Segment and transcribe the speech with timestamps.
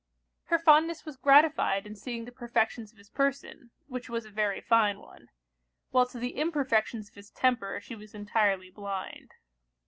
[0.45, 4.59] Her fondness was gratified in seeing the perfections of his person, (which was a very
[4.59, 5.27] fine one)
[5.91, 9.35] while to the imperfections of his temper she was entirely blind.